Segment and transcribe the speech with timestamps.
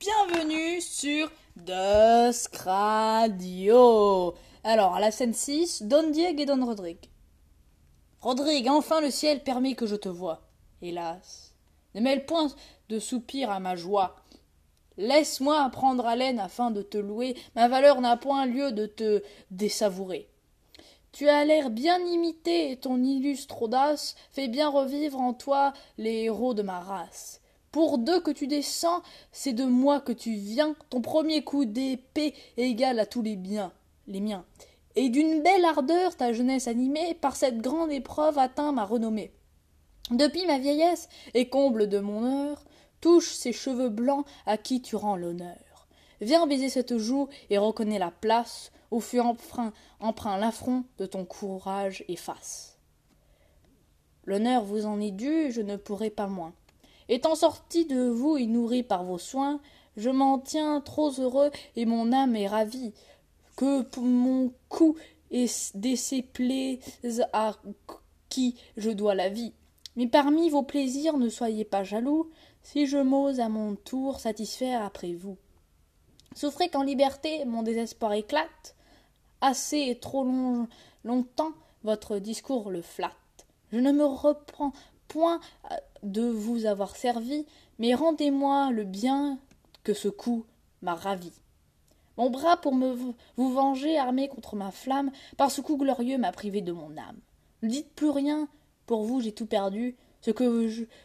[0.00, 4.34] bienvenue sur Dusk Radio.
[4.64, 7.10] Alors, à la scène 6, Don Diego et Don Rodrigue.
[8.22, 10.40] Rodrigue, enfin le ciel permet que je te voie.
[10.80, 11.54] Hélas,
[11.94, 12.48] ne mêle point
[12.88, 14.16] de soupir à ma joie.
[14.96, 20.30] Laisse-moi prendre haleine afin de te louer, ma valeur n'a point lieu de te désavourer.
[21.12, 26.22] Tu as l'air bien imité, et ton illustre audace fait bien revivre en toi les
[26.22, 27.39] héros de ma race.
[27.72, 32.34] Pour deux que tu descends, c'est de moi que tu viens, ton premier coup d'épée
[32.56, 33.72] égale à tous les biens,
[34.08, 34.44] les miens.
[34.96, 39.32] Et d'une belle ardeur ta jeunesse animée, par cette grande épreuve atteint ma renommée.
[40.10, 42.64] Depuis ma vieillesse, et comble de mon heure,
[43.00, 45.86] touche ces cheveux blancs à qui tu rends l'honneur.
[46.20, 51.24] Viens baiser cette joue et reconnais la place où fut emprunt, emprunt l'affront de ton
[51.24, 52.78] courage et face.
[54.24, 56.52] L'honneur vous en est dû, je ne pourrai pas moins.
[57.10, 59.60] Étant sorti de vous et nourri par vos soins,
[59.96, 62.92] je m'en tiens trop heureux et mon âme est ravie,
[63.56, 64.96] que mon cou
[65.32, 67.56] est plaise à
[68.28, 69.52] qui je dois la vie.
[69.96, 72.30] Mais parmi vos plaisirs ne soyez pas jaloux,
[72.62, 75.36] si je m'ose à mon tour satisfaire après vous.
[76.36, 78.76] Souffrez qu'en liberté mon désespoir éclate,
[79.40, 80.68] assez et trop long,
[81.02, 83.16] longtemps votre discours le flatte.
[83.72, 84.72] Je ne me reprends
[85.10, 85.40] point
[86.02, 87.44] de vous avoir servi,
[87.78, 89.38] mais rendez-moi le bien
[89.82, 90.46] que ce coup
[90.82, 91.32] m'a ravi.
[92.16, 93.14] Mon bras pour me vous
[93.52, 97.18] venger armé contre ma flamme, par ce coup glorieux m'a privé de mon âme.
[97.62, 98.48] Ne dites plus rien,
[98.86, 100.44] pour vous j'ai tout perdu, ce que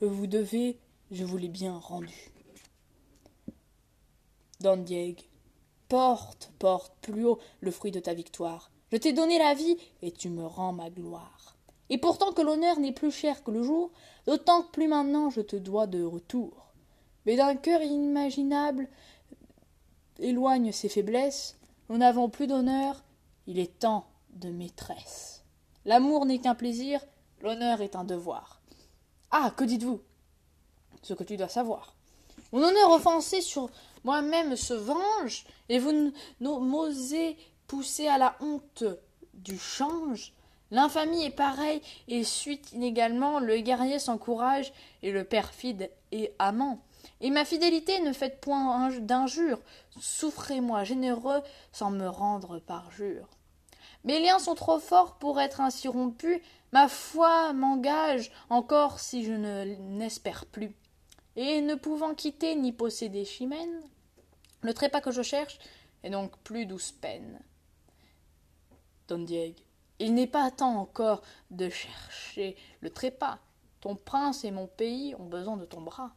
[0.00, 0.78] vous devez,
[1.10, 2.32] je vous l'ai bien rendu.
[4.60, 5.22] Don Diego,
[5.88, 8.70] porte, porte plus haut le fruit de ta victoire.
[8.92, 11.55] Je t'ai donné la vie, et tu me rends ma gloire.
[11.90, 13.90] Et pourtant que l'honneur n'est plus cher que le jour,
[14.26, 16.72] d'autant que plus maintenant je te dois de retour.
[17.24, 18.88] Mais d'un cœur inimaginable
[20.18, 21.56] éloigne ses faiblesses,
[21.88, 23.04] nous n'avons plus d'honneur,
[23.46, 25.44] il est temps de maîtresse.
[25.84, 27.00] L'amour n'est qu'un plaisir,
[27.42, 28.60] l'honneur est un devoir.
[29.30, 30.00] Ah, que dites-vous?
[31.02, 31.94] Ce que tu dois savoir.
[32.52, 33.70] Mon honneur offensé sur
[34.04, 38.84] moi-même se venge, et vous m'osez pousser à la honte
[39.34, 40.32] du change.
[40.70, 44.72] L'infamie est pareille et suite inégalement, le guerrier s'encourage
[45.02, 46.80] et le perfide est amant.
[47.20, 49.60] Et ma fidélité ne fait point d'injure,
[50.00, 51.40] souffrez-moi généreux
[51.72, 53.28] sans me rendre parjure.
[54.04, 56.40] Mes liens sont trop forts pour être ainsi rompus,
[56.72, 60.74] ma foi m'engage encore si je ne n'espère plus.
[61.36, 63.82] Et ne pouvant quitter ni posséder Chimène,
[64.62, 65.58] le trépas que je cherche
[66.02, 67.40] est donc plus douce peine.
[69.08, 69.65] Don Diego,
[69.98, 73.38] il n'est pas temps encore de chercher le trépas.
[73.80, 76.10] Ton prince et mon pays ont besoin de ton bras.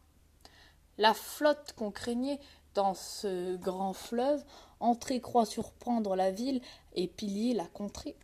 [0.98, 2.40] La flotte qu'on craignait
[2.74, 4.44] dans ce grand fleuve
[4.80, 6.60] entrer croit surprendre la ville
[6.94, 8.16] et piller la contrée.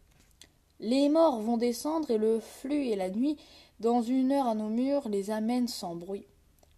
[0.78, 3.38] Les morts vont descendre et le flux et la nuit,
[3.80, 6.26] dans une heure à nos murs, les amènent sans bruit.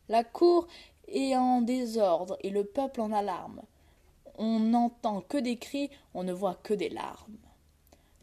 [0.08, 0.68] La cour
[1.08, 3.62] est en désordre et le peuple en alarme.
[4.36, 7.38] On n'entend que des cris, on ne voit que des larmes.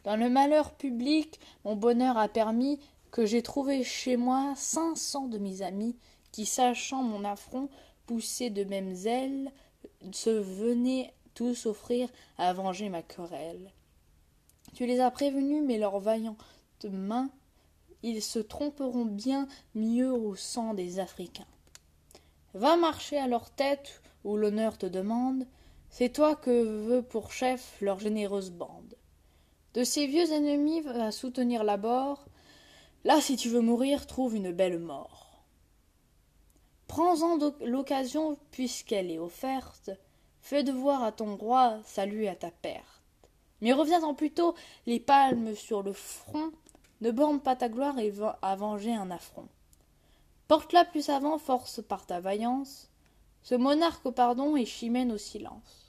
[0.06, 2.80] Dans le malheur public, mon bonheur a permis
[3.10, 5.98] que j'ai trouvé chez moi cinq cents de mes amis
[6.32, 7.70] qui, sachant mon affront,
[8.06, 9.52] poussés de mêmes ailes,
[10.12, 12.08] se venaient tous offrir
[12.38, 13.72] à venger ma querelle.
[14.76, 16.38] Tu les as prévenus, mais leurs vaillantes
[16.84, 17.32] mains,
[18.04, 21.48] ils se tromperont bien mieux au sang des Africains.
[22.54, 25.48] Va marcher à leur tête où l'honneur te demande,
[25.90, 28.96] c'est toi que veut pour chef leur généreuse bande.
[29.76, 32.24] De ces vieux ennemis va soutenir l'abord,
[33.04, 35.44] là si tu veux mourir, trouve une belle mort.
[36.88, 39.92] Prends-en l'occasion puisqu'elle est offerte,
[40.40, 42.86] fais devoir à ton roi salut à ta perte.
[43.60, 44.56] Mais reviens-en plutôt
[44.86, 46.52] les palmes sur le front,
[47.02, 49.50] ne borne pas ta gloire et va à venger un affront.
[50.48, 52.90] Porte-la plus avant, force par ta vaillance,
[53.44, 55.85] ce monarque au pardon et Chimène au silence.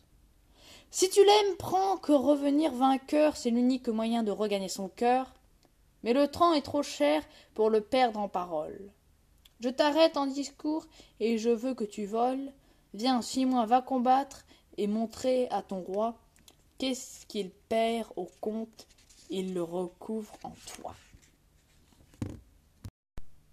[0.90, 5.34] Si tu l'aimes, prends que revenir vainqueur, c'est l'unique moyen de regagner son cœur,
[6.02, 7.22] mais le train est trop cher
[7.54, 8.90] pour le perdre en paroles.
[9.60, 10.86] Je t'arrête en discours
[11.20, 12.52] et je veux que tu voles.
[12.94, 14.44] Viens, suis-moi, va combattre
[14.76, 16.14] et montrer à ton roi
[16.78, 18.86] qu'est-ce qu'il perd au compte,
[19.30, 20.94] il le recouvre en toi.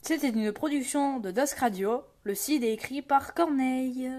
[0.02, 2.04] C'était une production de Dusk Radio.
[2.24, 4.10] Le site est écrit par Corneille.